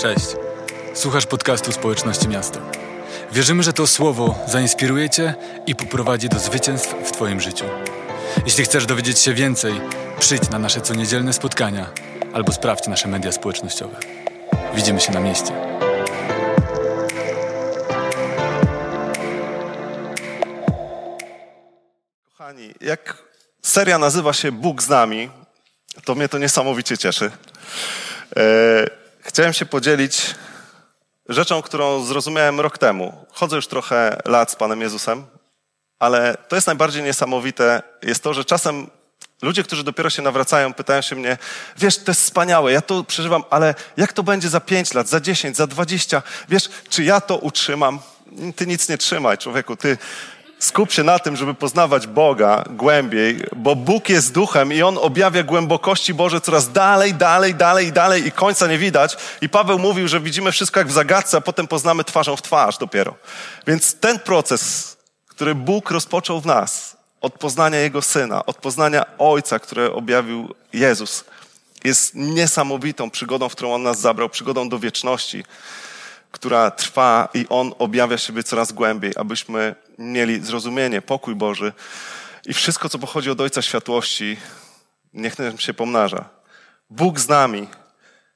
[0.00, 0.26] Cześć.
[0.94, 2.60] Słuchasz podcastu Społeczności Miasta.
[3.32, 5.34] Wierzymy, że to słowo zainspiruje Cię
[5.66, 7.64] i poprowadzi do zwycięstw w Twoim życiu.
[8.44, 9.80] Jeśli chcesz dowiedzieć się więcej,
[10.18, 11.86] przyjdź na nasze coniedzielne spotkania
[12.32, 13.96] albo sprawdź nasze media społecznościowe.
[14.74, 15.52] Widzimy się na mieście.
[22.24, 23.16] Kochani, jak
[23.62, 25.30] seria nazywa się Bóg z nami,
[26.04, 27.30] to mnie to niesamowicie cieszy.
[28.36, 30.34] E, chciałem się podzielić
[31.28, 33.26] rzeczą, którą zrozumiałem rok temu.
[33.32, 35.26] Chodzę już trochę lat z Panem Jezusem,
[35.98, 38.90] ale to jest najbardziej niesamowite, jest to, że czasem
[39.42, 41.38] ludzie, którzy dopiero się nawracają, pytają się mnie,
[41.76, 45.20] wiesz, to jest wspaniałe, ja to przeżywam, ale jak to będzie za pięć lat, za
[45.20, 46.22] dziesięć, za dwadzieścia?
[46.48, 47.98] Wiesz, czy ja to utrzymam?
[48.56, 49.98] Ty nic nie trzymaj, człowieku, ty
[50.60, 55.42] Skup się na tym, żeby poznawać Boga głębiej, bo Bóg jest duchem i On objawia
[55.42, 59.16] głębokości Boże coraz dalej, dalej, dalej dalej i końca nie widać.
[59.40, 62.78] I Paweł mówił, że widzimy wszystko jak w zagadce, a potem poznamy twarzą w twarz
[62.78, 63.14] dopiero.
[63.66, 64.96] Więc ten proces,
[65.28, 71.24] który Bóg rozpoczął w nas, od poznania Jego Syna, od poznania Ojca, które objawił Jezus,
[71.84, 75.44] jest niesamowitą przygodą, w którą On nas zabrał, przygodą do wieczności
[76.30, 81.72] która trwa i On objawia siebie coraz głębiej, abyśmy mieli zrozumienie, pokój Boży
[82.46, 84.36] i wszystko, co pochodzi od Ojca Światłości,
[85.12, 86.28] niech nam się pomnaża.
[86.90, 87.68] Bóg z nami.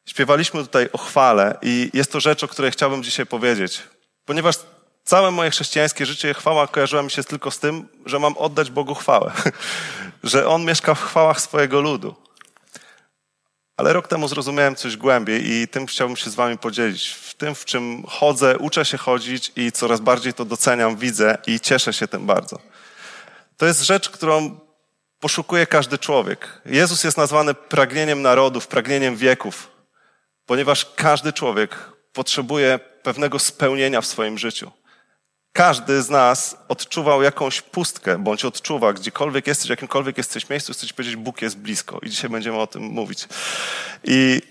[0.06, 3.82] Śpiewaliśmy tutaj o chwale i jest to rzecz, o której chciałbym dzisiaj powiedzieć,
[4.24, 4.56] ponieważ
[5.04, 8.94] całe moje chrześcijańskie życie chwała kojarzyła mi się tylko z tym, że mam oddać Bogu
[8.94, 9.32] chwałę,
[10.22, 12.23] że On mieszka w chwałach swojego ludu.
[13.76, 17.08] Ale rok temu zrozumiałem coś głębiej i tym chciałbym się z Wami podzielić.
[17.08, 21.60] W tym, w czym chodzę, uczę się chodzić i coraz bardziej to doceniam, widzę i
[21.60, 22.58] cieszę się tym bardzo.
[23.56, 24.60] To jest rzecz, którą
[25.20, 26.62] poszukuje każdy człowiek.
[26.66, 29.70] Jezus jest nazwany pragnieniem narodów, pragnieniem wieków,
[30.46, 31.76] ponieważ każdy człowiek
[32.12, 34.70] potrzebuje pewnego spełnienia w swoim życiu.
[35.56, 40.92] Każdy z nas odczuwał jakąś pustkę, bądź odczuwa, gdziekolwiek jesteś, w jakimkolwiek jesteś miejscu, chcesz
[40.92, 41.98] powiedzieć, Bóg jest blisko.
[42.02, 43.28] I dzisiaj będziemy o tym mówić.
[44.04, 44.42] I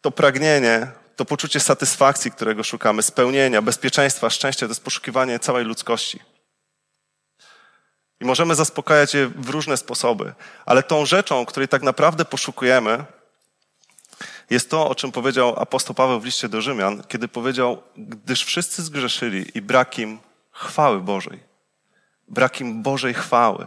[0.00, 6.20] to pragnienie, to poczucie satysfakcji, którego szukamy, spełnienia, bezpieczeństwa, szczęścia, to jest poszukiwanie całej ludzkości.
[8.20, 10.34] I możemy zaspokajać je w różne sposoby,
[10.66, 13.04] ale tą rzeczą, której tak naprawdę poszukujemy,
[14.50, 18.82] jest to, o czym powiedział apostoł Paweł w liście do Rzymian, kiedy powiedział, gdyż wszyscy
[18.82, 20.18] zgrzeszyli i brak im
[20.52, 21.40] chwały Bożej.
[22.28, 23.66] Brak im Bożej chwały.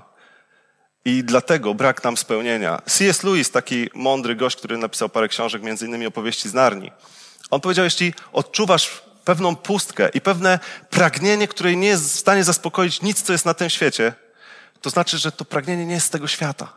[1.06, 2.82] I dlatego brak nam spełnienia.
[2.86, 3.24] C.S.
[3.24, 6.92] Lewis, taki mądry gość, który napisał parę książek, między innymi opowieści z Narni.
[7.52, 10.60] On powiedział, jeśli odczuwasz pewną pustkę i pewne
[10.90, 14.14] pragnienie, której nie jest w stanie zaspokoić nic, co jest na tym świecie,
[14.82, 16.74] to znaczy, że to pragnienie nie jest z tego świata.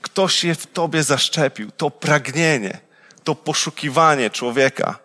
[0.00, 1.70] Ktoś je w tobie zaszczepił.
[1.70, 2.87] To pragnienie
[3.28, 4.98] to poszukiwanie człowieka,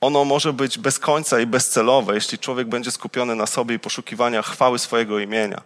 [0.00, 4.42] ono może być bez końca i bezcelowe, jeśli człowiek będzie skupiony na sobie i poszukiwania
[4.42, 5.62] chwały swojego imienia.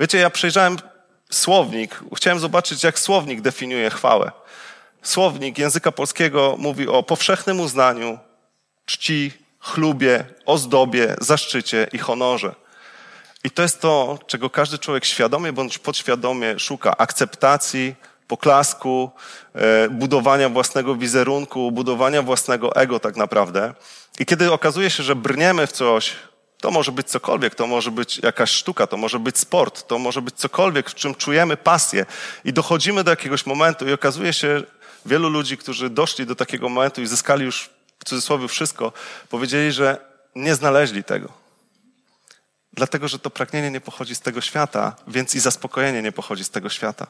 [0.00, 0.76] Wiecie, ja przejrzałem
[1.30, 4.32] słownik, chciałem zobaczyć, jak słownik definiuje chwałę.
[5.02, 8.18] Słownik języka polskiego mówi o powszechnym uznaniu,
[8.86, 12.54] czci, chlubie, ozdobie, zaszczycie i honorze.
[13.44, 17.94] I to jest to, czego każdy człowiek świadomie bądź podświadomie szuka akceptacji,
[18.28, 19.10] poklasku,
[19.54, 23.74] e, budowania własnego wizerunku, budowania własnego ego tak naprawdę.
[24.18, 26.12] I kiedy okazuje się, że brniemy w coś,
[26.60, 30.22] to może być cokolwiek, to może być jakaś sztuka, to może być sport, to może
[30.22, 32.06] być cokolwiek, w czym czujemy pasję
[32.44, 34.62] i dochodzimy do jakiegoś momentu i okazuje się,
[35.06, 38.92] wielu ludzi, którzy doszli do takiego momentu i zyskali już w cudzysłowie wszystko,
[39.30, 39.98] powiedzieli, że
[40.34, 41.28] nie znaleźli tego.
[42.72, 46.50] Dlatego, że to pragnienie nie pochodzi z tego świata, więc i zaspokojenie nie pochodzi z
[46.50, 47.06] tego świata.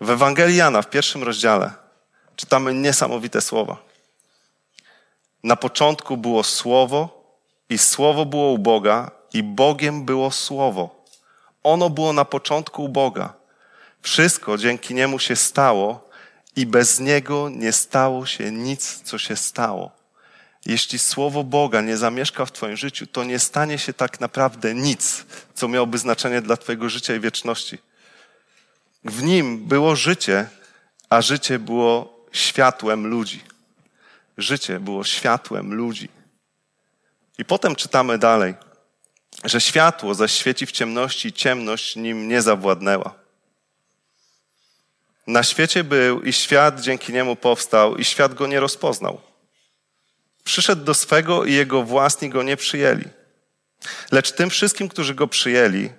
[0.00, 1.72] W Ewangelii Jana w pierwszym rozdziale
[2.36, 3.76] czytamy niesamowite słowa.
[5.44, 7.24] Na początku było Słowo
[7.68, 11.04] i Słowo było u Boga i Bogiem było Słowo.
[11.62, 13.34] Ono było na początku u Boga.
[14.02, 16.08] Wszystko dzięki Niemu się stało
[16.56, 19.90] i bez Niego nie stało się nic, co się stało.
[20.66, 25.24] Jeśli Słowo Boga nie zamieszka w Twoim życiu, to nie stanie się tak naprawdę nic,
[25.54, 27.78] co miałoby znaczenie dla Twojego życia i wieczności.
[29.04, 30.48] W nim było życie,
[31.10, 33.40] a życie było światłem ludzi.
[34.38, 36.08] Życie było światłem ludzi.
[37.38, 38.54] I potem czytamy dalej,
[39.44, 43.14] że światło zaś świeci w ciemności ciemność nim nie zawładnęła.
[45.26, 49.20] Na świecie był i świat dzięki niemu powstał i świat go nie rozpoznał.
[50.44, 53.04] Przyszedł do swego i jego własni go nie przyjęli.
[54.12, 55.90] Lecz tym wszystkim, którzy go przyjęli,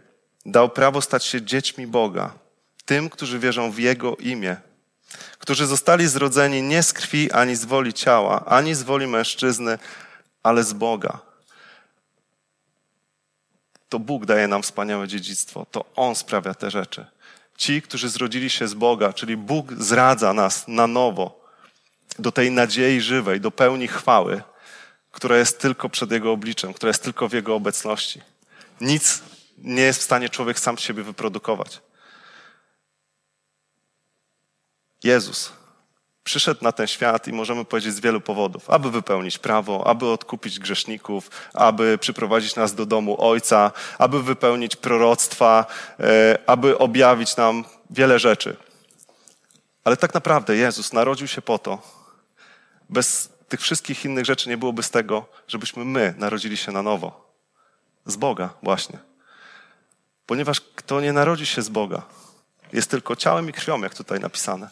[0.45, 2.42] dał prawo stać się dziećmi Boga,
[2.85, 4.57] tym, którzy wierzą w Jego imię.
[5.39, 9.79] którzy zostali zrodzeni nie z krwi ani z woli ciała, ani z woli mężczyzny,
[10.43, 11.19] ale z Boga.
[13.89, 17.05] To Bóg daje nam wspaniałe dziedzictwo, to On sprawia te rzeczy.
[17.57, 21.45] Ci, którzy zrodzili się z Boga, czyli Bóg zradza nas na nowo
[22.19, 24.41] do tej nadziei żywej, do pełni chwały,
[25.11, 28.21] która jest tylko przed Jego obliczem, która jest tylko w Jego obecności.
[28.81, 29.21] Nic
[29.57, 31.81] nie jest w stanie człowiek sam siebie wyprodukować.
[35.03, 35.51] Jezus
[36.23, 40.59] przyszedł na ten świat i możemy powiedzieć z wielu powodów, aby wypełnić prawo, aby odkupić
[40.59, 45.65] grzeszników, aby przyprowadzić nas do domu Ojca, aby wypełnić proroctwa,
[45.99, 48.55] e, aby objawić nam wiele rzeczy.
[49.83, 51.81] Ale tak naprawdę Jezus narodził się po to,
[52.89, 57.33] bez tych wszystkich innych rzeczy nie byłoby z tego, żebyśmy my narodzili się na nowo.
[58.05, 58.99] Z Boga właśnie.
[60.25, 62.01] Ponieważ kto nie narodzi się z Boga,
[62.73, 64.69] jest tylko ciałem i krwią, jak tutaj napisane.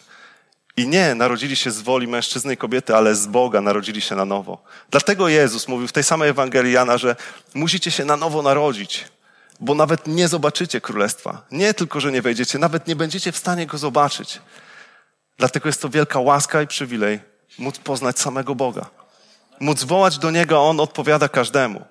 [0.81, 4.25] I nie narodzili się z woli mężczyzny i kobiety, ale z Boga narodzili się na
[4.25, 4.63] nowo.
[4.91, 7.15] Dlatego Jezus mówił w tej samej Ewangelii Jana, że
[7.53, 9.05] musicie się na nowo narodzić,
[9.59, 11.41] bo nawet nie zobaczycie królestwa.
[11.51, 14.41] Nie tylko, że nie wejdziecie, nawet nie będziecie w stanie go zobaczyć.
[15.37, 17.19] Dlatego jest to wielka łaska i przywilej
[17.59, 18.89] móc poznać samego Boga.
[19.59, 21.85] Móc wołać do Niego, a On odpowiada każdemu.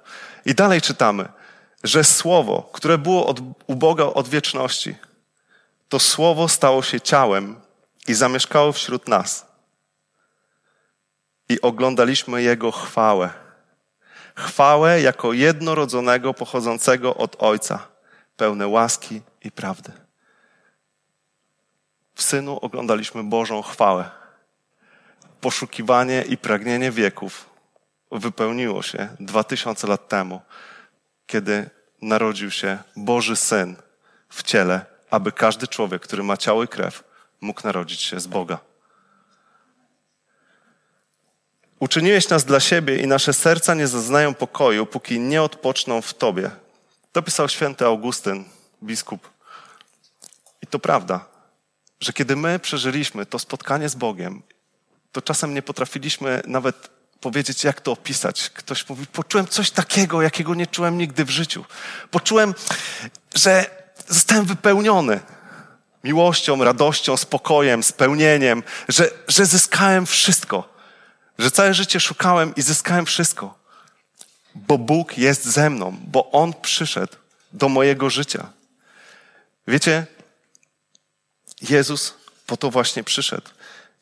[0.46, 1.28] I dalej czytamy,
[1.84, 4.94] że Słowo, które było od, u Boga od wieczności,
[5.88, 7.56] to Słowo stało się ciałem
[8.08, 9.47] i zamieszkało wśród nas.
[11.49, 13.31] I oglądaliśmy Jego chwałę.
[14.35, 17.88] Chwałę jako jednorodzonego pochodzącego od Ojca,
[18.37, 19.93] pełne łaski i prawdy.
[22.14, 24.11] W Synu oglądaliśmy Bożą chwałę.
[25.41, 27.50] Poszukiwanie i pragnienie wieków
[28.12, 30.41] wypełniło się dwa tysiące lat temu,
[31.26, 31.70] kiedy
[32.02, 33.76] narodził się Boży Syn
[34.29, 37.05] w ciele, aby każdy człowiek, który ma ciało i krew,
[37.40, 38.58] mógł narodzić się z Boga.
[41.81, 46.50] Uczyniłeś nas dla siebie i nasze serca nie zaznają pokoju, póki nie odpoczną w Tobie.
[47.12, 48.44] To pisał święty Augustyn,
[48.82, 49.31] biskup.
[50.62, 51.25] I to prawda,
[52.00, 54.42] że kiedy my przeżyliśmy to spotkanie z Bogiem,
[55.12, 56.90] to czasem nie potrafiliśmy nawet
[57.20, 58.50] powiedzieć, jak to opisać.
[58.50, 61.64] Ktoś mówi, poczułem coś takiego, jakiego nie czułem nigdy w życiu.
[62.10, 62.54] Poczułem,
[63.34, 63.66] że
[64.08, 65.20] zostałem wypełniony
[66.05, 70.75] miłością, radością, spokojem, spełnieniem, że, że zyskałem wszystko.
[71.38, 73.58] Że całe życie szukałem i zyskałem wszystko.
[74.55, 77.17] Bo Bóg jest ze mną, bo On przyszedł
[77.52, 78.47] do mojego życia.
[79.69, 80.06] Wiecie,
[81.62, 82.14] Jezus
[82.47, 83.49] po to właśnie przyszedł.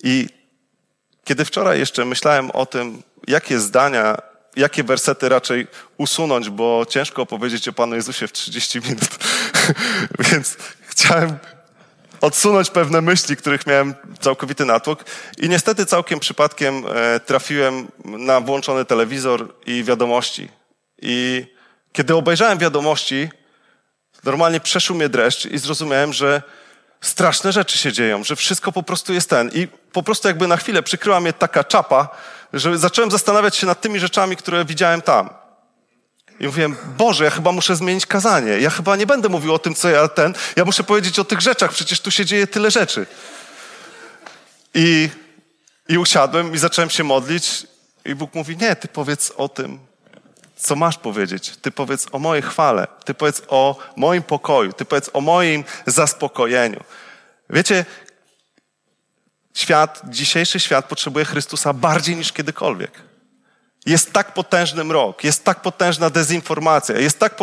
[0.03, 0.29] I
[1.25, 4.17] kiedy wczoraj jeszcze myślałem o tym, jakie zdania,
[4.57, 5.67] jakie wersety raczej
[5.97, 9.09] usunąć, bo ciężko opowiedzieć o Panu Jezusie w 30 minut.
[10.31, 10.57] Więc
[10.87, 11.39] chciałem
[12.21, 15.05] odsunąć pewne myśli, których miałem całkowity natłok.
[15.39, 20.49] I niestety całkiem przypadkiem e, trafiłem na włączony telewizor i wiadomości.
[21.03, 21.47] I
[21.93, 23.29] kiedy obejrzałem wiadomości,
[24.25, 26.43] normalnie przeszył mnie dreszcz i zrozumiałem, że
[27.01, 29.51] straszne rzeczy się dzieją, że wszystko po prostu jest ten.
[29.55, 32.09] I po prostu jakby na chwilę przykryła mnie taka czapa,
[32.53, 35.31] że zacząłem zastanawiać się nad tymi rzeczami, które widziałem tam.
[36.41, 38.53] I mówiłem, Boże, ja chyba muszę zmienić kazanie.
[38.53, 40.35] Ja chyba nie będę mówił o tym, co ja ten.
[40.57, 43.07] Ja muszę powiedzieć o tych rzeczach, przecież tu się dzieje tyle rzeczy.
[44.75, 45.09] I,
[45.89, 47.67] i usiadłem i zacząłem się modlić.
[48.05, 49.79] I Bóg mówi, nie, ty powiedz o tym,
[50.57, 51.57] co masz powiedzieć.
[51.63, 52.87] Ty powiedz o mojej chwale.
[53.05, 54.73] Ty powiedz o moim pokoju.
[54.73, 56.85] Ty powiedz o moim zaspokojeniu.
[57.51, 57.85] Wiecie,
[59.55, 63.08] świat, dzisiejszy świat potrzebuje Chrystusa bardziej niż kiedykolwiek.
[63.87, 67.37] Jest tak potężny mrok, jest tak potężna dezinformacja, jest tak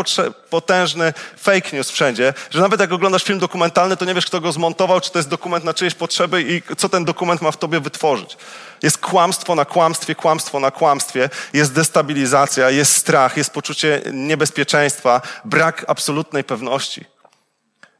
[0.49, 4.51] potężny fake news wszędzie, że nawet jak oglądasz film dokumentalny, to nie wiesz, kto go
[4.51, 7.79] zmontował, czy to jest dokument na czyjeś potrzeby i co ten dokument ma w tobie
[7.79, 8.37] wytworzyć.
[8.81, 15.85] Jest kłamstwo na kłamstwie, kłamstwo na kłamstwie, jest destabilizacja, jest strach, jest poczucie niebezpieczeństwa, brak
[15.87, 17.05] absolutnej pewności.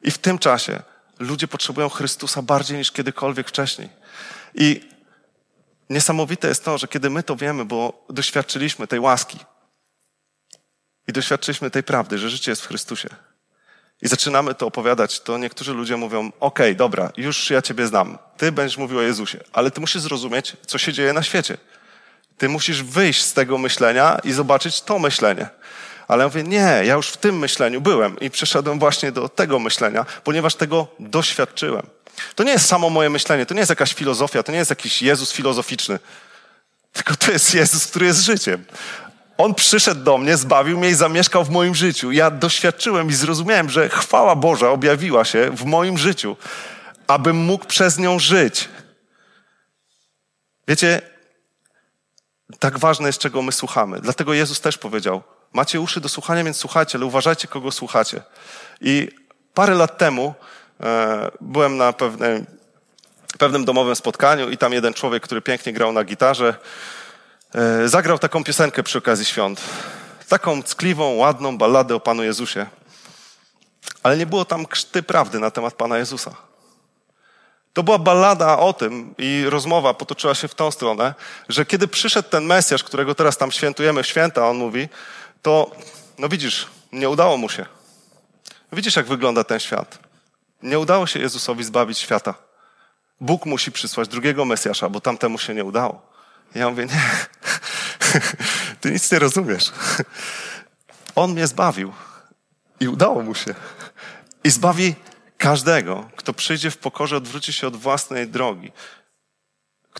[0.01, 0.81] I w tym czasie
[1.19, 3.89] ludzie potrzebują Chrystusa bardziej niż kiedykolwiek wcześniej.
[4.55, 4.94] I
[5.89, 9.39] Niesamowite jest to, że kiedy my to wiemy, bo doświadczyliśmy tej łaski
[11.07, 13.09] i doświadczyliśmy tej prawdy, że życie jest w Chrystusie.
[14.01, 18.17] I zaczynamy to opowiadać, to niektórzy ludzie mówią: Okej, okay, dobra, już ja Ciebie znam.
[18.37, 21.57] Ty będziesz mówił o Jezusie, ale Ty musisz zrozumieć, co się dzieje na świecie.
[22.37, 25.49] Ty musisz wyjść z tego myślenia i zobaczyć to myślenie.
[26.07, 29.59] Ale ja mówię: Nie, ja już w tym myśleniu byłem i przeszedłem właśnie do tego
[29.59, 31.87] myślenia, ponieważ tego doświadczyłem.
[32.35, 35.01] To nie jest samo moje myślenie, to nie jest jakaś filozofia, to nie jest jakiś
[35.01, 35.99] Jezus filozoficzny.
[36.93, 38.65] Tylko to jest Jezus, który jest życiem.
[39.37, 42.11] On przyszedł do mnie, zbawił mnie i zamieszkał w moim życiu.
[42.11, 46.37] Ja doświadczyłem i zrozumiałem, że chwała Boża objawiła się w moim życiu,
[47.07, 48.69] abym mógł przez nią żyć.
[50.67, 51.01] Wiecie,
[52.59, 54.01] tak ważne jest, czego my słuchamy.
[54.01, 58.21] Dlatego Jezus też powiedział, macie uszy do słuchania, więc słuchajcie, ale uważajcie, kogo słuchacie.
[58.81, 59.09] I
[59.53, 60.35] parę lat temu
[61.41, 62.43] byłem na pewnej,
[63.37, 66.55] pewnym domowym spotkaniu i tam jeden człowiek, który pięknie grał na gitarze,
[67.55, 69.61] e, zagrał taką piosenkę przy okazji świąt.
[70.27, 72.65] Taką ckliwą, ładną balladę o Panu Jezusie.
[74.03, 76.35] Ale nie było tam krzty prawdy na temat Pana Jezusa.
[77.73, 81.13] To była ballada o tym i rozmowa potoczyła się w tą stronę,
[81.49, 84.89] że kiedy przyszedł ten Mesjasz, którego teraz tam świętujemy w święta, on mówi,
[85.41, 85.71] to
[86.17, 87.65] no widzisz, nie udało mu się.
[88.71, 90.04] Widzisz, jak wygląda ten świat.
[90.65, 92.33] Nie udało się Jezusowi zbawić świata.
[93.21, 96.01] Bóg musi przysłać drugiego Mesjasza, bo tamtemu się nie udało.
[96.55, 97.01] Ja mówię, nie,
[98.81, 99.71] ty nic nie rozumiesz.
[101.15, 101.93] On mnie zbawił
[102.79, 103.55] i udało mu się.
[104.43, 104.95] I zbawi
[105.37, 108.71] każdego, kto przyjdzie w pokorze, odwróci się od własnej drogi.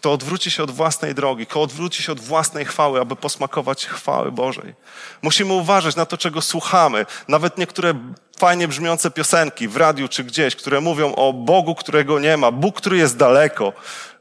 [0.05, 4.31] Kto odwróci się od własnej drogi, kto odwróci się od własnej chwały, aby posmakować chwały
[4.31, 4.73] Bożej.
[5.21, 7.05] Musimy uważać na to, czego słuchamy.
[7.27, 7.93] Nawet niektóre
[8.37, 12.77] fajnie brzmiące piosenki w radiu czy gdzieś, które mówią o Bogu, którego nie ma, Bóg,
[12.77, 13.73] który jest daleko.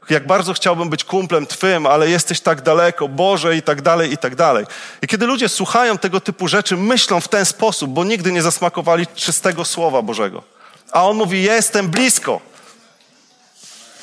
[0.09, 4.17] Jak bardzo chciałbym być kumplem Twym, ale jesteś tak daleko, Boże i tak dalej, i
[4.17, 4.65] tak dalej.
[5.01, 9.07] I kiedy ludzie słuchają tego typu rzeczy, myślą w ten sposób, bo nigdy nie zasmakowali
[9.07, 10.43] czystego Słowa Bożego.
[10.91, 12.54] A On mówi, jestem blisko.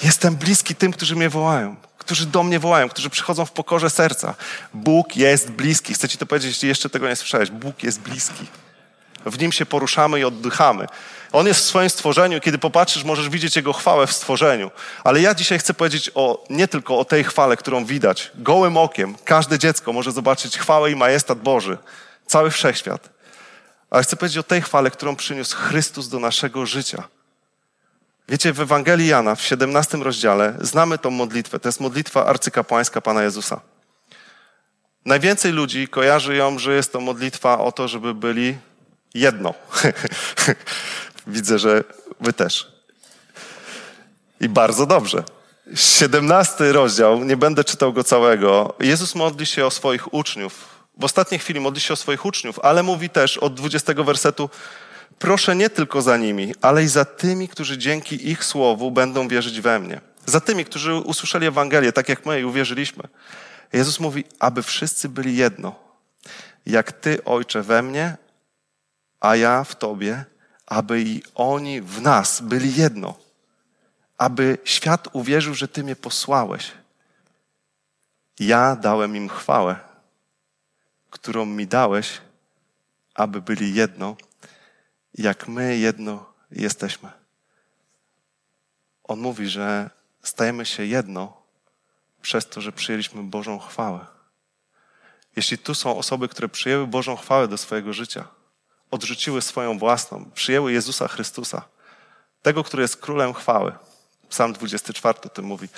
[0.02, 4.34] Jestem bliski tym, którzy mnie wołają, którzy do mnie wołają, którzy przychodzą w pokorze serca.
[4.74, 5.94] Bóg jest bliski.
[5.94, 7.50] Chcę Ci to powiedzieć, jeśli jeszcze tego nie słyszałeś.
[7.50, 8.46] Bóg jest bliski.
[9.26, 10.86] W Nim się poruszamy i oddychamy.
[11.32, 14.70] On jest w swoim stworzeniu kiedy popatrzysz, możesz widzieć Jego chwałę w stworzeniu.
[15.04, 18.30] Ale ja dzisiaj chcę powiedzieć o, nie tylko o tej chwale, którą widać.
[18.34, 21.78] Gołym okiem każde dziecko może zobaczyć chwałę i majestat Boży.
[22.26, 23.08] Cały wszechświat.
[23.90, 27.02] Ale chcę powiedzieć o tej chwale, którą przyniósł Chrystus do naszego życia.
[28.28, 31.60] Wiecie, w Ewangelii Jana w 17 rozdziale znamy tą modlitwę.
[31.60, 33.60] To jest modlitwa arcykapłańska Pana Jezusa.
[35.04, 38.58] Najwięcej ludzi kojarzy ją, że jest to modlitwa o to, żeby byli
[39.14, 39.54] jedno.
[41.26, 41.84] Widzę, że
[42.20, 42.72] wy też.
[44.40, 45.24] I bardzo dobrze.
[45.74, 48.74] 17 rozdział, nie będę czytał go całego.
[48.80, 50.68] Jezus modli się o swoich uczniów.
[50.98, 54.50] W ostatniej chwili modli się o swoich uczniów, ale mówi też od 20 wersetu:
[55.22, 59.60] Proszę nie tylko za nimi, ale i za tymi, którzy dzięki ich słowu będą wierzyć
[59.60, 60.00] we mnie.
[60.26, 63.04] Za tymi, którzy usłyszeli Ewangelię, tak jak my i uwierzyliśmy.
[63.72, 65.74] Jezus mówi, aby wszyscy byli jedno.
[66.66, 68.16] Jak Ty, Ojcze, we mnie,
[69.20, 70.24] a ja w Tobie,
[70.66, 73.14] aby i oni w nas byli jedno.
[74.18, 76.72] Aby świat uwierzył, że Ty mnie posłałeś.
[78.40, 79.76] Ja dałem im chwałę,
[81.10, 82.20] którą mi dałeś,
[83.14, 84.16] aby byli jedno,
[85.14, 87.10] jak my jedno jesteśmy.
[89.04, 89.90] On mówi, że
[90.22, 91.42] stajemy się jedno
[92.22, 94.06] przez to, że przyjęliśmy Bożą chwałę.
[95.36, 98.28] Jeśli tu są osoby, które przyjęły Bożą chwałę do swojego życia,
[98.90, 101.68] odrzuciły swoją własną, przyjęły Jezusa Chrystusa,
[102.42, 103.72] tego, który jest królem chwały.
[104.28, 105.68] Psalm 24 o tym mówi.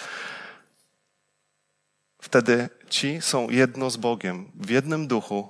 [2.22, 5.48] Wtedy ci są jedno z Bogiem, w jednym duchu,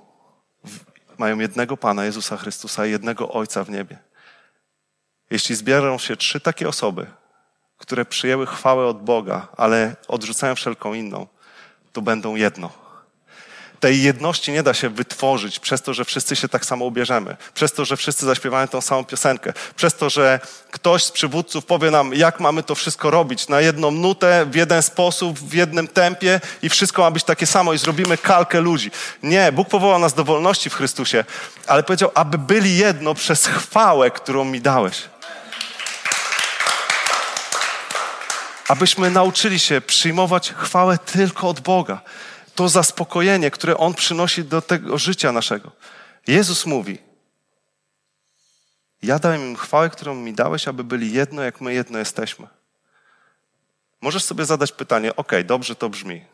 [1.19, 3.97] mają jednego Pana Jezusa Chrystusa i jednego Ojca w niebie.
[5.29, 7.07] Jeśli zbierą się trzy takie osoby,
[7.77, 11.27] które przyjęły chwałę od Boga, ale odrzucają wszelką inną,
[11.93, 12.84] to będą jedno
[13.79, 17.73] tej jedności nie da się wytworzyć przez to, że wszyscy się tak samo ubierzemy, przez
[17.73, 20.39] to, że wszyscy zaśpiewają tą samą piosenkę, przez to, że
[20.71, 24.81] ktoś z przywódców powie nam, jak mamy to wszystko robić na jedną nutę, w jeden
[24.81, 28.91] sposób, w jednym tempie i wszystko ma być takie samo i zrobimy kalkę ludzi.
[29.23, 31.23] Nie, Bóg powołał nas do wolności w Chrystusie,
[31.67, 35.01] ale powiedział, aby byli jedno przez chwałę, którą mi dałeś.
[38.67, 42.01] Abyśmy nauczyli się przyjmować chwałę tylko od Boga
[42.55, 45.71] to zaspokojenie, które On przynosi do tego życia naszego.
[46.27, 46.97] Jezus mówi,
[49.01, 52.47] ja dałem im chwałę, którą mi dałeś, aby byli jedno, jak my jedno jesteśmy.
[54.01, 56.25] Możesz sobie zadać pytanie, ok, dobrze to brzmi,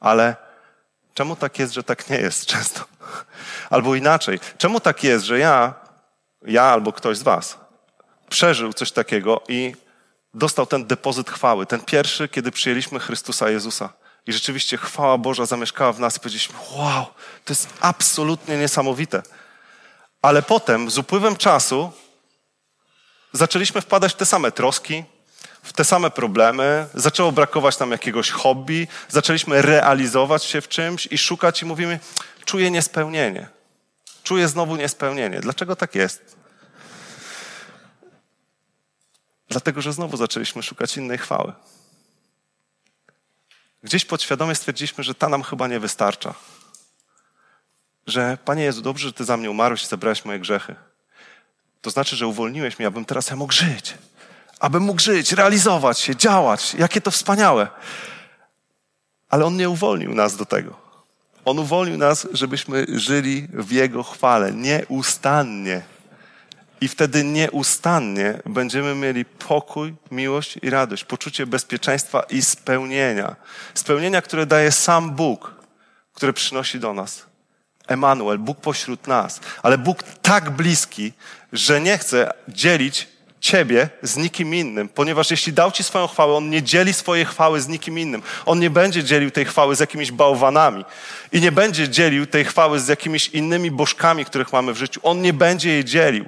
[0.00, 0.36] ale
[1.14, 2.84] czemu tak jest, że tak nie jest często?
[3.70, 5.74] Albo inaczej, czemu tak jest, że ja,
[6.42, 7.58] ja albo ktoś z Was
[8.28, 9.74] przeżył coś takiego i
[10.34, 13.92] dostał ten depozyt chwały, ten pierwszy, kiedy przyjęliśmy Chrystusa Jezusa.
[14.26, 17.06] I rzeczywiście chwała Boża zamieszkała w nas i powiedzieliśmy, wow,
[17.44, 19.22] to jest absolutnie niesamowite.
[20.22, 21.92] Ale potem, z upływem czasu,
[23.32, 25.04] zaczęliśmy wpadać w te same troski,
[25.62, 31.18] w te same problemy, zaczęło brakować nam jakiegoś hobby, zaczęliśmy realizować się w czymś i
[31.18, 32.00] szukać i mówimy,
[32.44, 33.48] czuję niespełnienie.
[34.22, 35.40] Czuję znowu niespełnienie.
[35.40, 36.36] Dlaczego tak jest?
[39.48, 41.52] Dlatego, że znowu zaczęliśmy szukać innej chwały.
[43.86, 46.34] Gdzieś podświadomie stwierdziliśmy, że ta nam chyba nie wystarcza.
[48.06, 50.74] Że Panie Jezu, dobrze, że Ty za mnie umarłeś i zabrałeś moje grzechy.
[51.80, 53.94] To znaczy, że uwolniłeś mnie, abym teraz ja mógł żyć.
[54.60, 56.74] Abym mógł żyć, realizować się, działać.
[56.74, 57.68] Jakie to wspaniałe.
[59.28, 60.76] Ale On nie uwolnił nas do tego.
[61.44, 65.82] On uwolnił nas, żebyśmy żyli w Jego chwale nieustannie.
[66.80, 73.36] I wtedy nieustannie będziemy mieli pokój, miłość i radość, poczucie bezpieczeństwa i spełnienia.
[73.74, 75.54] Spełnienia, które daje sam Bóg,
[76.14, 77.26] które przynosi do nas.
[77.86, 81.12] Emanuel, Bóg pośród nas, ale Bóg tak bliski,
[81.52, 83.08] że nie chce dzielić
[83.40, 87.60] Ciebie z nikim innym, ponieważ jeśli dał Ci swoją chwałę, On nie dzieli swojej chwały
[87.60, 88.22] z nikim innym.
[88.46, 90.84] On nie będzie dzielił tej chwały z jakimiś bałwanami
[91.32, 95.00] i nie będzie dzielił tej chwały z jakimiś innymi bożkami, których mamy w życiu.
[95.02, 96.24] On nie będzie jej dzielił.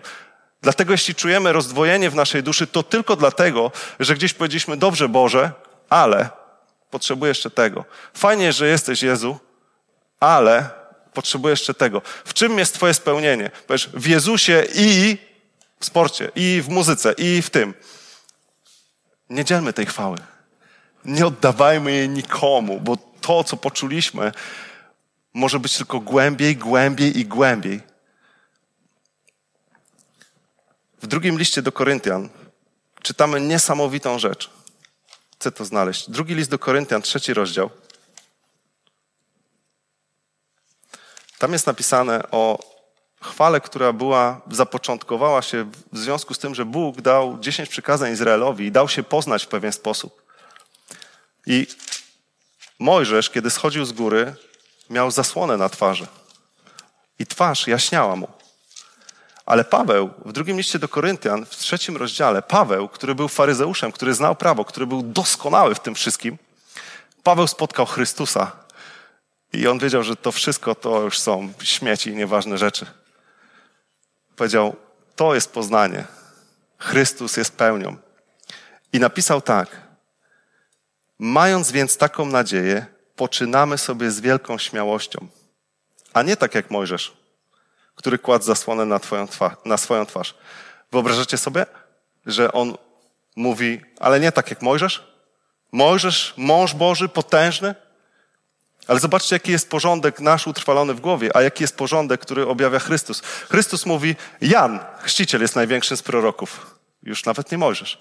[0.62, 5.52] Dlatego jeśli czujemy rozdwojenie w naszej duszy, to tylko dlatego, że gdzieś powiedzieliśmy, dobrze Boże,
[5.90, 6.28] ale
[6.90, 7.84] potrzebuję jeszcze tego.
[8.14, 9.38] Fajnie, że jesteś Jezu,
[10.20, 10.70] ale
[11.14, 12.02] potrzebuję jeszcze tego.
[12.24, 13.50] W czym jest Twoje spełnienie?
[13.66, 15.18] Powiesz, w Jezusie i
[15.80, 17.74] w sporcie, i w muzyce, i w tym.
[19.30, 20.16] Nie dzielmy tej chwały.
[21.04, 24.32] Nie oddawajmy jej nikomu, bo to, co poczuliśmy,
[25.34, 27.80] może być tylko głębiej, głębiej i głębiej.
[31.02, 32.28] W drugim liście do Koryntian
[33.02, 34.50] czytamy niesamowitą rzecz.
[35.34, 36.10] Chcę to znaleźć.
[36.10, 37.70] Drugi list do Koryntian, trzeci rozdział.
[41.38, 42.58] Tam jest napisane o
[43.22, 48.66] chwale, która była, zapoczątkowała się w związku z tym, że Bóg dał dziesięć przykazań Izraelowi
[48.66, 50.22] i dał się poznać w pewien sposób.
[51.46, 51.66] I
[52.78, 54.34] Mojżesz, kiedy schodził z góry,
[54.90, 56.06] miał zasłonę na twarzy.
[57.18, 58.28] I twarz jaśniała mu.
[59.48, 64.14] Ale Paweł w drugim liście do Koryntian, w trzecim rozdziale, Paweł, który był faryzeuszem, który
[64.14, 66.38] znał prawo, który był doskonały w tym wszystkim,
[67.22, 68.52] Paweł spotkał Chrystusa.
[69.52, 72.86] I on wiedział, że to wszystko to już są śmieci i nieważne rzeczy.
[74.36, 74.76] Powiedział,
[75.16, 76.04] to jest poznanie.
[76.78, 77.96] Chrystus jest pełnią.
[78.92, 79.80] I napisał tak.
[81.18, 85.28] Mając więc taką nadzieję, poczynamy sobie z wielką śmiałością.
[86.12, 87.17] A nie tak jak Mojżesz
[87.98, 90.34] który kładł zasłonę na, twarz, na swoją twarz.
[90.92, 91.66] Wyobrażacie sobie,
[92.26, 92.76] że on
[93.36, 95.04] mówi, ale nie tak jak Mojżesz?
[95.72, 97.74] Mojżesz, mąż Boży, potężny?
[98.88, 102.78] Ale zobaczcie, jaki jest porządek nasz utrwalony w głowie, a jaki jest porządek, który objawia
[102.78, 103.20] Chrystus.
[103.50, 106.76] Chrystus mówi, Jan, chrzciciel jest największym z proroków.
[107.02, 107.98] Już nawet nie Mojżesz.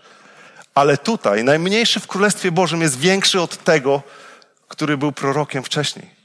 [0.73, 4.01] Ale tutaj, najmniejszy w Królestwie Bożym jest większy od tego,
[4.67, 6.16] który był prorokiem wcześniej.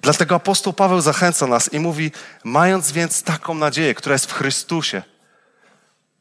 [0.00, 2.12] Dlatego apostoł Paweł zachęca nas i mówi,
[2.44, 5.02] mając więc taką nadzieję, która jest w Chrystusie,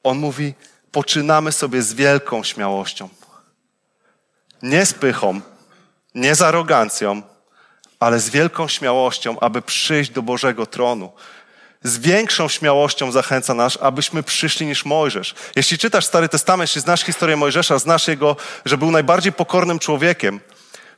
[0.03, 0.53] on mówi,
[0.91, 3.09] poczynamy sobie z wielką śmiałością.
[4.61, 5.41] Nie z pychą,
[6.15, 7.21] nie z arogancją,
[7.99, 11.11] ale z wielką śmiałością, aby przyjść do Bożego tronu.
[11.83, 15.35] Z większą śmiałością zachęca nas, abyśmy przyszli niż Mojżesz.
[15.55, 18.35] Jeśli czytasz Stary Testament, jeśli znasz historię Mojżesza, znasz jego,
[18.65, 20.39] że był najbardziej pokornym człowiekiem,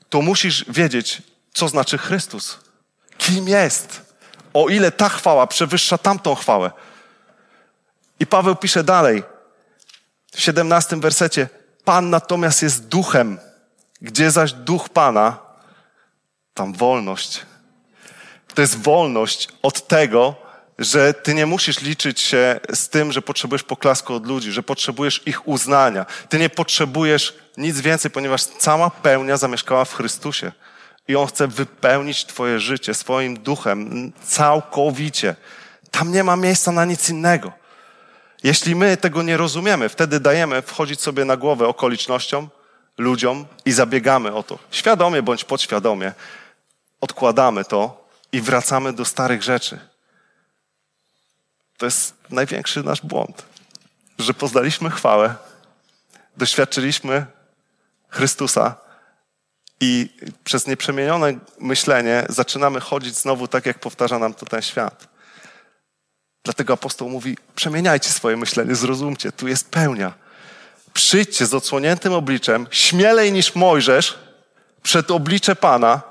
[0.10, 1.22] to musisz wiedzieć,
[1.54, 2.69] co znaczy Chrystus
[3.20, 4.02] kim jest.
[4.54, 6.72] O ile ta chwała przewyższa tamtą chwałę.
[8.20, 9.24] I Paweł pisze dalej,
[10.32, 11.50] w 17 wersecie,
[11.86, 13.40] Pan natomiast jest duchem,
[14.02, 15.38] gdzie zaś duch Pana,
[16.54, 17.42] tam wolność.
[18.56, 20.36] To jest wolność od tego,
[20.80, 25.22] że ty nie musisz liczyć się z tym, że potrzebujesz poklasku od ludzi, że potrzebujesz
[25.26, 26.06] ich uznania.
[26.30, 30.52] Ty nie potrzebujesz nic więcej, ponieważ cała pełnia zamieszkała w Chrystusie
[31.10, 35.36] i On chce wypełnić Twoje życie swoim duchem całkowicie.
[35.92, 37.52] Tam nie ma miejsca na nic innego.
[38.44, 42.50] Jeśli my tego nie rozumiemy, wtedy dajemy wchodzić sobie na głowę okolicznościom,
[42.98, 44.60] ludziom i zabiegamy o to.
[44.72, 46.14] Świadomie bądź podświadomie
[47.02, 49.80] odkładamy to i wracamy do starych rzeczy.
[51.78, 53.46] To jest największy nasz błąd,
[54.20, 55.36] że poznaliśmy chwałę,
[56.38, 57.26] doświadczyliśmy
[58.10, 58.89] Chrystusa,
[59.80, 60.10] i
[60.44, 65.08] przez nieprzemienione myślenie zaczynamy chodzić znowu tak, jak powtarza nam to ten świat.
[66.44, 70.14] Dlatego apostoł mówi: przemieniajcie swoje myślenie, zrozumcie, tu jest pełnia.
[70.94, 74.20] Przyjdźcie z odsłoniętym obliczem, śmielej niż Mojżesz,
[74.84, 76.02] przed oblicze Pana.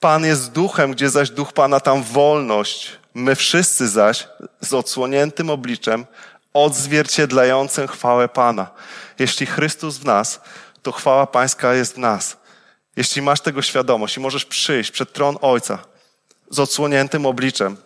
[0.00, 2.92] Pan jest duchem, gdzie zaś duch Pana, tam wolność.
[3.14, 4.28] My wszyscy zaś
[4.60, 6.06] z odsłoniętym obliczem,
[6.54, 8.70] odzwierciedlającym chwałę Pana.
[9.18, 10.40] Jeśli Chrystus w nas,
[10.82, 12.36] to chwała Pańska jest w nas.
[12.96, 15.78] Jeśli masz tego świadomość i możesz przyjść przed tron Ojca
[16.50, 17.76] z odsłoniętym obliczem,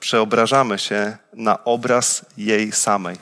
[0.00, 3.18] przeobrażamy się na obraz jej samej.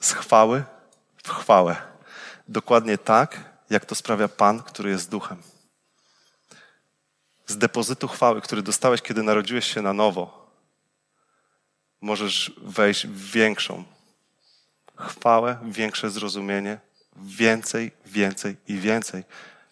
[0.00, 0.64] Z chwały
[1.24, 1.76] w chwałę.
[2.48, 5.42] dokładnie tak, jak to sprawia Pan, który jest duchem.
[7.46, 10.50] Z depozytu chwały, który dostałeś, kiedy narodziłeś się na nowo,
[12.00, 13.84] możesz wejść w większą
[15.02, 16.80] chwałę, większe zrozumienie,
[17.16, 19.24] więcej, więcej i więcej,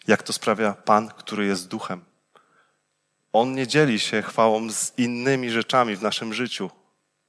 [0.07, 2.01] jak to sprawia Pan, który jest duchem.
[3.33, 6.69] On nie dzieli się chwałą z innymi rzeczami w naszym życiu.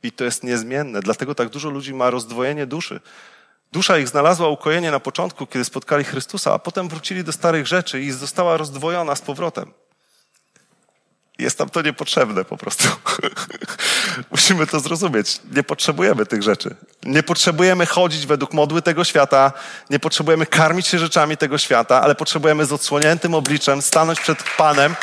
[0.03, 1.01] I to jest niezmienne.
[1.01, 3.01] Dlatego tak dużo ludzi ma rozdwojenie duszy.
[3.73, 8.01] Dusza ich znalazła ukojenie na początku, kiedy spotkali Chrystusa, a potem wrócili do starych rzeczy
[8.01, 9.73] i została rozdwojona z powrotem.
[11.38, 12.88] Jest nam to niepotrzebne po prostu.
[14.31, 15.40] Musimy to zrozumieć.
[15.57, 16.77] Nie potrzebujemy tych rzeczy.
[17.03, 19.53] Nie potrzebujemy chodzić według modły tego świata,
[19.90, 24.97] nie potrzebujemy karmić się rzeczami tego świata, ale potrzebujemy z odsłoniętym obliczem stanąć przed Panem,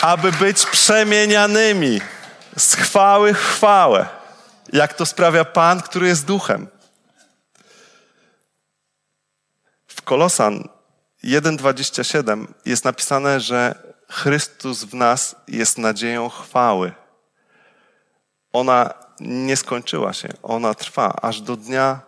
[0.00, 2.00] aby być przemienianymi
[2.56, 4.06] z chwały w chwałę,
[4.72, 6.66] jak to sprawia Pan, który jest duchem.
[9.86, 10.75] W Kolosan
[11.26, 13.74] 1,27 jest napisane, że
[14.08, 16.92] Chrystus w nas jest nadzieją chwały.
[18.52, 22.00] Ona nie skończyła się, ona trwa aż do dnia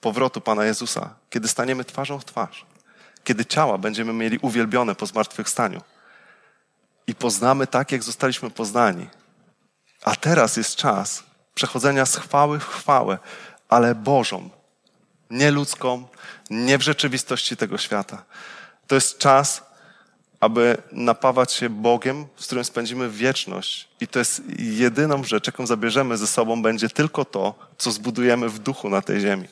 [0.00, 2.66] powrotu Pana Jezusa, kiedy staniemy twarzą w twarz,
[3.24, 5.80] kiedy ciała będziemy mieli uwielbione po zmartwychwstaniu
[7.06, 9.08] i poznamy tak, jak zostaliśmy poznani.
[10.04, 11.22] A teraz jest czas
[11.54, 13.18] przechodzenia z chwały w chwałę,
[13.68, 14.50] ale Bożą,
[15.30, 16.08] nie ludzką,
[16.50, 18.24] nie w rzeczywistości tego świata.
[18.86, 19.62] To jest czas,
[20.40, 23.88] aby napawać się Bogiem, z którym spędzimy wieczność.
[24.00, 28.58] I to jest jedyną rzecz, jaką zabierzemy ze sobą, będzie tylko to, co zbudujemy w
[28.58, 29.48] duchu na tej ziemi.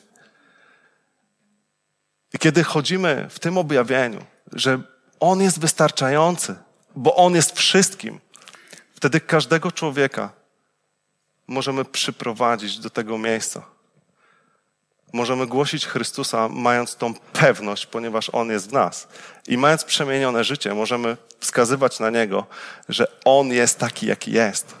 [2.33, 4.81] I kiedy chodzimy w tym objawieniu, że
[5.19, 6.55] On jest wystarczający,
[6.95, 8.19] bo On jest wszystkim,
[8.95, 10.31] wtedy każdego człowieka
[11.47, 13.76] możemy przyprowadzić do tego miejsca.
[15.13, 19.07] Możemy głosić Chrystusa, mając tą pewność, ponieważ On jest w nas.
[19.47, 22.45] I mając przemienione życie, możemy wskazywać na Niego,
[22.89, 24.75] że On jest taki, jaki jest.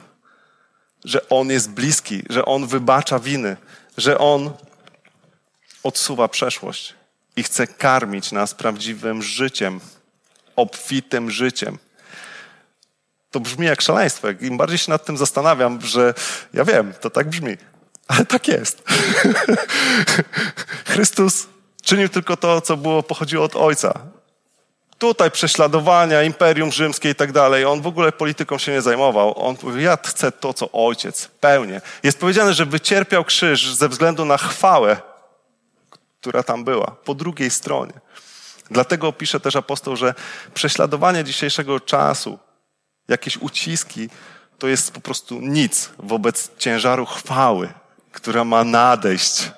[1.05, 3.57] Że On jest bliski, że On wybacza winy,
[3.97, 4.51] że On
[5.83, 6.93] odsuwa przeszłość
[7.35, 9.79] i chce karmić nas prawdziwym życiem,
[10.55, 11.77] obfitym życiem
[13.31, 14.27] to brzmi jak szaleństwo.
[14.41, 16.13] Im bardziej się nad tym zastanawiam, że
[16.53, 17.57] ja wiem, to tak brzmi,
[18.07, 18.83] ale tak jest.
[20.87, 21.47] Chrystus
[21.83, 23.99] czynił tylko to, co było, pochodziło od Ojca.
[24.97, 27.65] Tutaj prześladowania, imperium rzymskie i tak dalej.
[27.65, 29.47] On w ogóle polityką się nie zajmował.
[29.47, 31.81] On powiedział, ja chcę to, co ojciec, pełnię.
[32.03, 34.97] Jest powiedziane, że wycierpiał krzyż ze względu na chwałę,
[36.21, 37.93] która tam była, po drugiej stronie.
[38.71, 40.13] Dlatego pisze też apostoł, że
[40.53, 42.39] prześladowanie dzisiejszego czasu,
[43.07, 44.09] jakieś uciski,
[44.59, 47.73] to jest po prostu nic wobec ciężaru chwały,
[48.17, 49.51] która ma nadejść.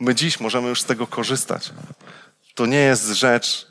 [0.00, 1.70] My dziś możemy już z tego korzystać.
[2.54, 3.66] To nie jest rzecz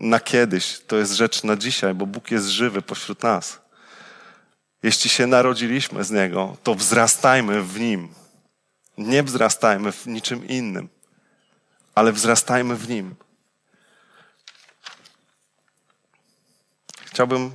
[0.00, 3.58] na kiedyś, to jest rzecz na dzisiaj, bo Bóg jest żywy pośród nas.
[4.82, 8.14] Jeśli się narodziliśmy z Niego, to wzrastajmy w Nim.
[8.98, 10.88] Nie wzrastajmy w niczym innym,
[11.94, 13.14] ale wzrastajmy w Nim.
[17.04, 17.52] Chciałbym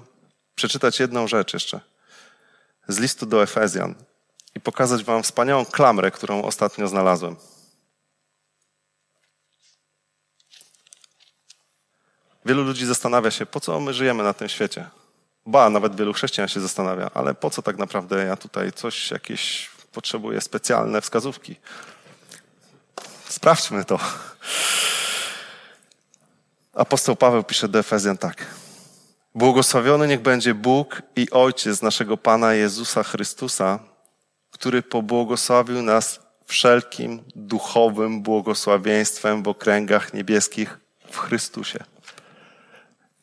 [0.56, 1.80] przeczytać jedną rzecz jeszcze
[2.88, 3.96] z listu do Efezjan
[4.56, 7.36] i pokazać Wam wspaniałą klamrę, którą ostatnio znalazłem.
[12.46, 14.90] Wielu ludzi zastanawia się, po co my żyjemy na tym świecie.
[15.46, 19.70] Ba, nawet wielu chrześcijan się zastanawia, ale po co tak naprawdę ja tutaj coś, jakieś
[19.92, 21.56] potrzebuję specjalne wskazówki.
[23.30, 24.00] Sprawdźmy to.
[26.74, 28.46] Apostoł Paweł pisze do Efezjan tak.
[29.36, 33.80] Błogosławiony niech będzie Bóg i Ojciec naszego Pana Jezusa Chrystusa,
[34.64, 40.80] który pobłogosławił nas wszelkim duchowym błogosławieństwem w okręgach niebieskich
[41.12, 41.84] w Chrystusie.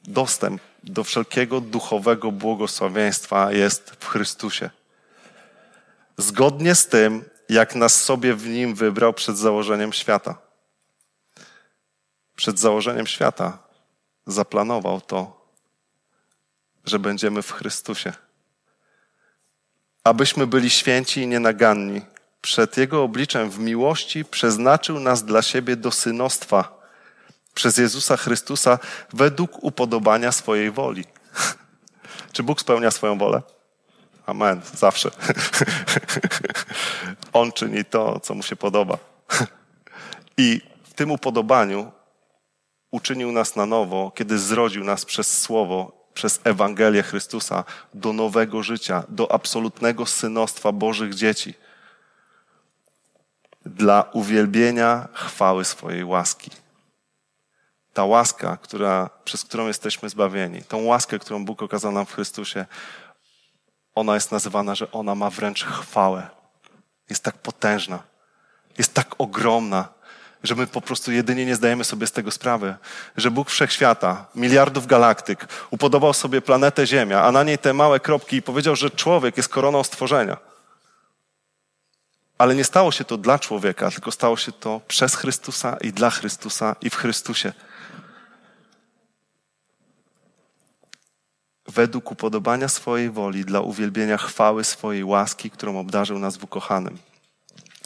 [0.04, 4.70] Dostęp do wszelkiego duchowego błogosławieństwa jest w Chrystusie.
[6.16, 10.38] Zgodnie z tym, jak nas sobie w nim wybrał przed założeniem świata.
[12.36, 13.58] Przed założeniem świata
[14.26, 15.46] zaplanował to,
[16.84, 18.12] że będziemy w Chrystusie.
[20.04, 22.02] Abyśmy byli święci i nienaganni.
[22.40, 26.80] Przed Jego obliczem w miłości przeznaczył nas dla siebie do synostwa
[27.54, 28.78] przez Jezusa Chrystusa
[29.12, 31.04] według upodobania swojej woli.
[32.32, 33.42] Czy Bóg spełnia swoją wolę?
[34.26, 34.60] Amen.
[34.74, 35.10] Zawsze.
[37.32, 38.98] On czyni to, co mu się podoba.
[40.36, 41.92] I w tym upodobaniu
[42.90, 49.04] uczynił nas na nowo, kiedy zrodził nas przez Słowo przez Ewangelię Chrystusa do nowego życia,
[49.08, 51.54] do absolutnego synostwa Bożych dzieci.
[53.66, 56.50] dla uwielbienia chwały swojej łaski.
[57.92, 62.66] Ta łaska, która, przez którą jesteśmy zbawieni, tą łaskę, którą Bóg okazał nam w Chrystusie,
[63.94, 66.30] ona jest nazywana, że ona ma wręcz chwałę.
[67.10, 68.02] Jest tak potężna,
[68.78, 69.88] jest tak ogromna,
[70.42, 72.74] że my po prostu jedynie nie zdajemy sobie z tego sprawy,
[73.16, 78.36] że Bóg wszechświata, miliardów galaktyk, upodobał sobie planetę Ziemia, a na niej te małe kropki
[78.36, 80.36] i powiedział, że człowiek jest koroną stworzenia.
[82.38, 86.10] Ale nie stało się to dla człowieka, tylko stało się to przez Chrystusa i dla
[86.10, 87.52] Chrystusa i w Chrystusie.
[91.68, 97.09] Według upodobania swojej woli, dla uwielbienia chwały swojej łaski, którą obdarzył nas w ukochanym.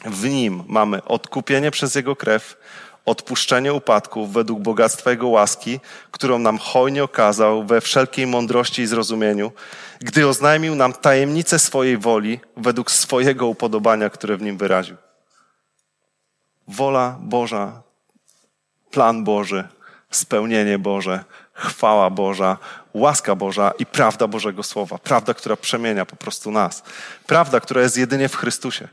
[0.05, 2.57] W nim mamy odkupienie przez Jego krew,
[3.05, 5.79] odpuszczenie upadków według bogactwa Jego łaski,
[6.11, 9.51] którą nam hojnie okazał we wszelkiej mądrości i zrozumieniu,
[9.99, 14.95] gdy oznajmił nam tajemnicę swojej woli według swojego upodobania, które w nim wyraził.
[16.67, 17.81] Wola Boża,
[18.91, 19.67] plan Boży,
[20.11, 22.57] spełnienie Boże, chwała Boża,
[22.93, 24.97] łaska Boża i prawda Bożego Słowa.
[24.97, 26.83] Prawda, która przemienia po prostu nas.
[27.27, 28.87] Prawda, która jest jedynie w Chrystusie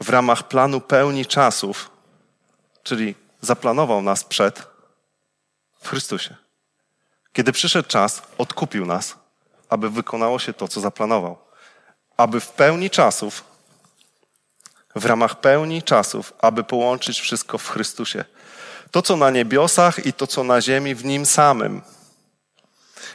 [0.00, 1.90] w ramach planu pełni czasów,
[2.82, 4.62] czyli zaplanował nas przed
[5.80, 6.36] w Chrystusie.
[7.32, 9.14] Kiedy przyszedł czas, odkupił nas,
[9.68, 11.38] aby wykonało się to, co zaplanował.
[12.16, 13.44] Aby w pełni czasów,
[14.94, 18.24] w ramach pełni czasów, aby połączyć wszystko w Chrystusie.
[18.90, 21.82] To, co na niebiosach i to, co na ziemi, w Nim samym.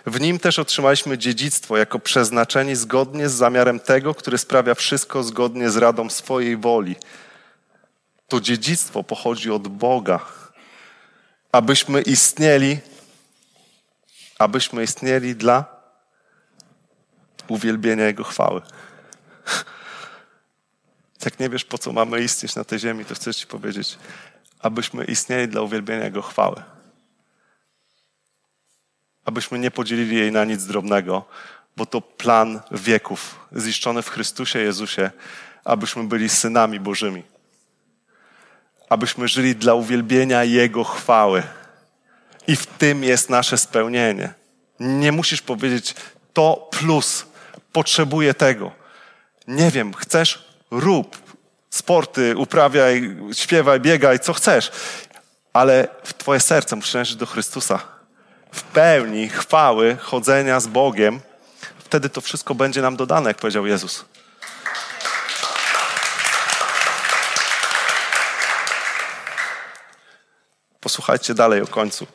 [0.05, 5.69] W nim też otrzymaliśmy dziedzictwo jako przeznaczeni zgodnie z zamiarem tego, który sprawia wszystko zgodnie
[5.69, 6.95] z radą swojej woli.
[8.27, 10.19] To dziedzictwo pochodzi od Boga,
[11.51, 12.79] abyśmy istnieli,
[14.39, 15.65] abyśmy istnieli dla
[17.47, 18.61] uwielbienia Jego chwały.
[21.25, 23.97] Jak nie wiesz, po co mamy istnieć na tej ziemi, to chcę Ci powiedzieć,
[24.59, 26.74] abyśmy istnieli dla uwielbienia Jego chwały
[29.25, 31.25] abyśmy nie podzielili jej na nic drobnego,
[31.77, 35.11] bo to plan wieków, ziszczony w Chrystusie Jezusie,
[35.63, 37.23] abyśmy byli synami Bożymi.
[38.89, 41.43] Abyśmy żyli dla uwielbienia Jego chwały.
[42.47, 44.33] I w tym jest nasze spełnienie.
[44.79, 45.95] Nie musisz powiedzieć
[46.33, 47.25] to plus,
[47.71, 48.71] potrzebuję tego.
[49.47, 51.17] Nie wiem, chcesz, rób
[51.69, 54.71] sporty, uprawiaj, śpiewaj, biegaj, co chcesz,
[55.53, 57.94] ale w Twoje serce musi należeć do Chrystusa
[58.55, 61.19] w pełni chwały chodzenia z Bogiem,
[61.79, 64.05] wtedy to wszystko będzie nam dodane, jak powiedział Jezus.
[70.79, 72.07] Posłuchajcie dalej o końcu.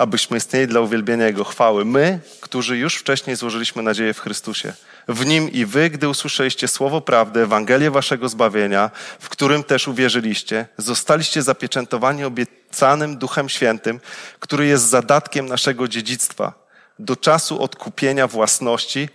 [0.00, 1.84] Abyśmy istnieli dla uwielbienia Jego chwały.
[1.84, 4.72] My, którzy już wcześniej złożyliśmy nadzieję w Chrystusie.
[5.08, 10.66] W Nim i wy, gdy usłyszeliście słowo prawdy, Ewangelię waszego zbawienia, w którym też uwierzyliście,
[10.76, 14.00] zostaliście zapieczętowani obiecanym Duchem Świętym,
[14.38, 16.52] który jest zadatkiem naszego dziedzictwa
[16.98, 19.08] do czasu odkupienia własności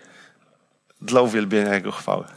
[1.01, 2.25] dla uwielbienia Jego chwały.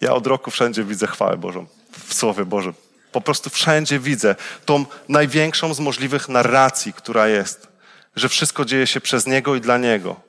[0.00, 1.66] Ja od roku wszędzie widzę chwałę Bożą,
[2.06, 2.74] w Słowie Bożym.
[3.12, 7.68] Po prostu wszędzie widzę tą największą z możliwych narracji, która jest,
[8.16, 10.20] że wszystko dzieje się przez Niego i dla Niego,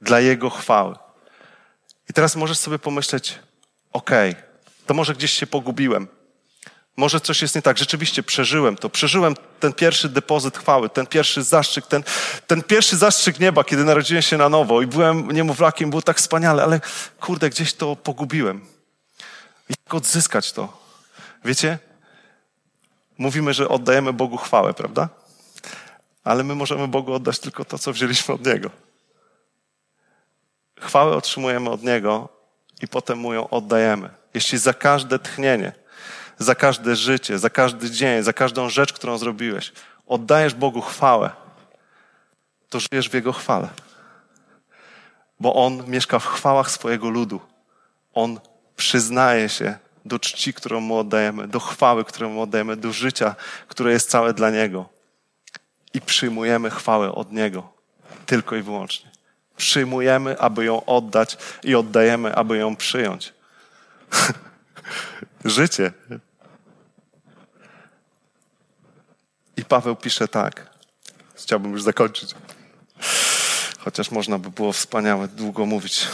[0.00, 0.94] dla Jego chwały.
[2.10, 3.38] I teraz możesz sobie pomyśleć,
[3.92, 4.42] okej, okay,
[4.86, 6.08] to może gdzieś się pogubiłem.
[6.96, 7.78] Może coś jest nie tak.
[7.78, 8.88] Rzeczywiście przeżyłem to.
[8.88, 12.04] Przeżyłem ten pierwszy depozyt chwały, ten pierwszy zastrzyk, ten,
[12.46, 16.62] ten pierwszy zastrzyk nieba, kiedy narodziłem się na nowo i byłem niemowlakiem, było tak wspaniale,
[16.62, 16.80] ale
[17.20, 18.66] kurde, gdzieś to pogubiłem.
[19.68, 20.82] Jak odzyskać to?
[21.44, 21.78] Wiecie,
[23.22, 25.08] mówimy, że oddajemy Bogu chwałę, prawda?
[26.24, 28.70] Ale my możemy Bogu oddać tylko to, co wzięliśmy od Niego.
[30.80, 32.28] Chwałę otrzymujemy od Niego
[32.80, 34.10] i potem Mu ją oddajemy.
[34.34, 35.72] Jeśli za każde tchnienie,
[36.38, 39.72] za każde życie, za każdy dzień, za każdą rzecz, którą zrobiłeś,
[40.06, 41.30] oddajesz Bogu chwałę,
[42.68, 43.68] to żyjesz w Jego chwale.
[45.40, 47.40] Bo On mieszka w chwałach swojego ludu.
[48.14, 48.40] On
[48.76, 53.34] przyznaje się do czci, którą Mu oddajemy, do chwały, którą Mu oddajemy, do życia,
[53.68, 54.88] które jest całe dla Niego.
[55.94, 57.72] I przyjmujemy chwałę od Niego.
[58.26, 59.10] Tylko i wyłącznie.
[59.56, 63.32] Przyjmujemy, aby ją oddać i oddajemy, aby ją przyjąć.
[65.44, 65.92] Życie.
[69.56, 70.70] I Paweł pisze tak.
[71.34, 72.34] Chciałbym już zakończyć.
[73.78, 76.06] Chociaż można by było wspaniałe długo mówić.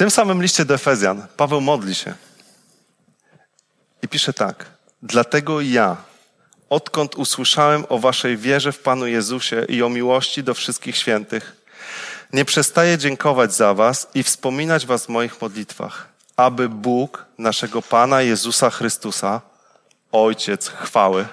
[0.00, 2.14] Tym samym liście do Efezjan Paweł modli się
[4.02, 4.66] i pisze tak.
[5.02, 5.96] Dlatego ja,
[6.70, 11.56] odkąd usłyszałem o waszej wierze w Panu Jezusie i o miłości do wszystkich świętych,
[12.32, 18.22] Nie przestaję dziękować za Was i wspominać Was w moich modlitwach, aby Bóg naszego Pana
[18.22, 19.40] Jezusa Chrystusa,
[20.12, 21.26] Ojciec chwały,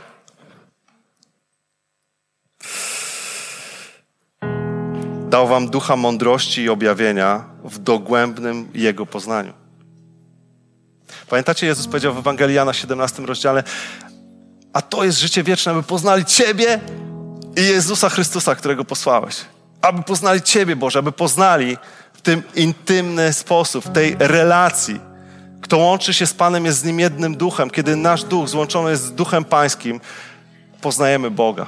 [5.30, 9.54] dał Wam ducha mądrości i objawienia w dogłębnym Jego poznaniu.
[11.30, 13.64] Pamiętacie, Jezus powiedział w Ewangelii Jana 17 rozdziale,
[14.74, 16.80] a to jest życie wieczne, aby poznali Ciebie
[17.56, 19.36] i Jezusa Chrystusa, którego posłałeś.
[19.82, 21.78] Aby poznali Ciebie, Boże, aby poznali
[22.14, 25.00] w tym intymny sposób, w tej relacji.
[25.62, 27.70] Kto łączy się z Panem, jest z Nim jednym duchem.
[27.70, 30.02] Kiedy nasz duch złączony jest z duchem Pańskim,
[30.82, 31.68] poznajemy Boga.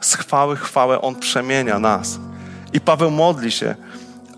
[0.00, 2.18] Z chwały chwałę On przemienia nas.
[2.72, 3.74] I Paweł modli się,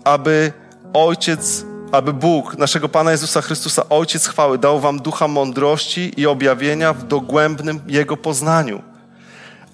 [0.03, 0.53] aby
[0.93, 6.93] Ojciec, aby Bóg, naszego Pana Jezusa Chrystusa, Ojciec chwały, dał wam ducha mądrości i objawienia
[6.93, 8.81] w dogłębnym Jego poznaniu.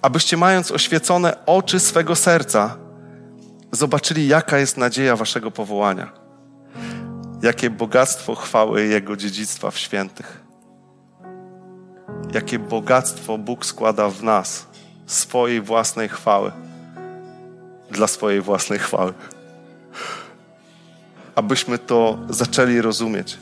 [0.02, 2.78] Abyście mając oświecone oczy swego serca,
[3.72, 6.12] zobaczyli, jaka jest nadzieja waszego powołania.
[7.42, 10.44] Jakie bogactwo chwały Jego dziedzictwa w świętych.
[12.34, 14.66] Jakie bogactwo Bóg składa w nas
[15.06, 16.52] swojej własnej chwały
[17.92, 19.14] dla swojej własnej chwały.
[21.36, 23.38] Abyśmy to zaczęli rozumieć.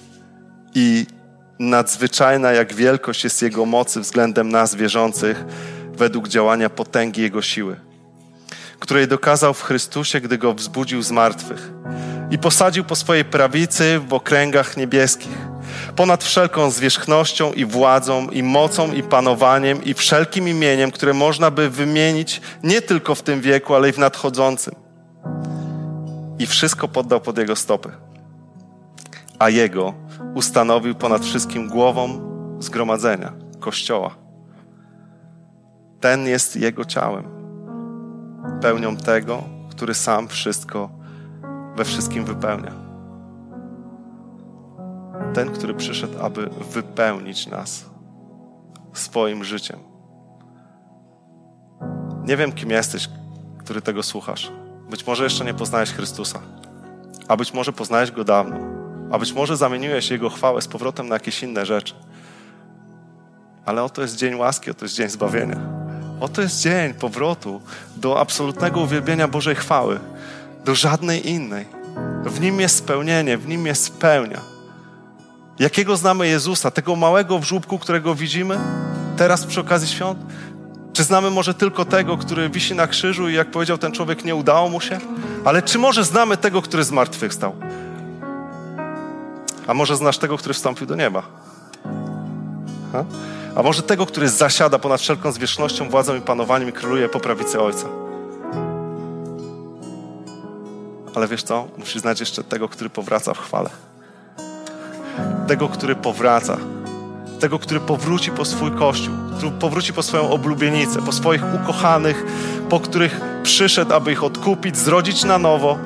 [0.76, 1.06] I
[1.60, 5.46] nadzwyczajna jak wielkość jest Jego mocy względem nas wierzących
[5.94, 7.80] według działania potęgi Jego siły,
[8.80, 11.72] której dokazał w Chrystusie, gdy Go wzbudził z martwych
[12.36, 15.38] i posadził po swojej prawicy w okręgach niebieskich,
[15.96, 21.70] ponad wszelką zwierzchnością i władzą, i mocą, i panowaniem, i wszelkim imieniem, które można by
[21.70, 24.76] wymienić nie tylko w tym wieku, ale i w nadchodzącym.
[26.40, 27.92] I wszystko poddał pod Jego stopy.
[29.40, 29.94] A Jego
[30.34, 32.22] ustanowił ponad wszystkim głową
[32.60, 34.16] zgromadzenia, Kościoła.
[36.00, 37.26] Ten jest Jego ciałem,
[38.62, 41.05] pełnią tego, który sam wszystko
[41.76, 42.72] we wszystkim wypełnia.
[45.34, 47.86] Ten, który przyszedł, aby wypełnić nas
[48.94, 49.80] swoim życiem.
[52.28, 53.10] Nie wiem, kim jesteś,
[53.58, 54.52] który tego słuchasz.
[54.90, 56.40] Być może jeszcze nie poznałeś Chrystusa,
[57.28, 58.58] a być może poznałeś Go dawno,
[59.12, 61.94] a być może zamieniłeś Jego chwałę z powrotem na jakieś inne rzeczy.
[63.66, 65.58] Ale oto jest dzień łaski, oto jest dzień zbawienia.
[66.20, 67.62] Oto jest dzień powrotu
[67.98, 70.00] do absolutnego uwielbienia Bożej chwały,
[70.66, 71.66] do żadnej innej.
[72.26, 74.42] W nim jest spełnienie, w nim jest pełnia.
[75.60, 76.72] Jakiego znamy Jezusa?
[76.72, 78.60] Tego małego w żłóbku, którego widzimy
[79.18, 80.20] teraz przy okazji świąt?
[80.94, 84.36] Czy znamy może tylko tego, który wisi na krzyżu i jak powiedział ten człowiek, nie
[84.36, 85.00] udało mu się?
[85.46, 87.56] Ale czy może znamy tego, który zmartwychwstał?
[89.68, 91.24] A może znasz tego, który wstąpił do nieba?
[93.56, 97.62] A może tego, który zasiada ponad wszelką zwierzchnością, władzą i panowaniem i króluje po prawicy
[97.62, 98.05] Ojca?
[101.16, 101.68] Ale wiesz co?
[101.78, 103.70] Musisz znać jeszcze tego, który powraca w chwale.
[105.48, 106.58] Tego, który powraca.
[107.40, 112.26] Tego, który powróci po swój kościół, który powróci po swoją oblubienicę, po swoich ukochanych,
[112.70, 115.78] po których przyszedł, aby ich odkupić, zrodzić na nowo.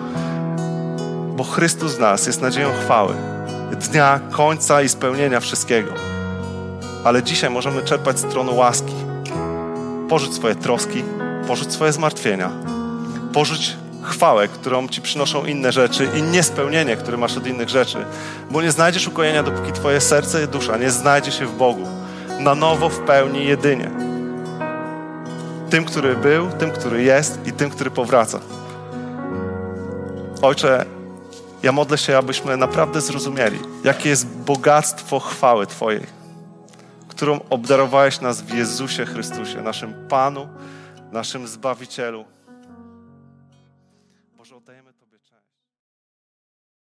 [1.35, 3.15] Bo Chrystus w nas jest nadzieją chwały,
[3.91, 5.91] dnia końca i spełnienia wszystkiego.
[7.03, 8.93] Ale dzisiaj możemy czerpać z tronu łaski.
[10.09, 11.03] Porzuć swoje troski,
[11.47, 12.49] porzuć swoje zmartwienia,
[13.33, 17.97] porzuć chwałę, którą ci przynoszą inne rzeczy i niespełnienie, które masz od innych rzeczy.
[18.51, 21.87] Bo nie znajdziesz ukojenia, dopóki twoje serce i dusza nie znajdzie się w Bogu.
[22.39, 23.91] Na nowo w pełni jedynie.
[25.69, 28.39] Tym, który był, tym, który jest i tym, który powraca.
[30.41, 30.85] Ojcze,
[31.63, 36.05] ja modlę się, abyśmy naprawdę zrozumieli, jakie jest bogactwo chwały Twojej,
[37.07, 40.47] którą obdarowałeś nas w Jezusie Chrystusie, naszym Panu,
[41.11, 42.25] naszym Zbawicielu.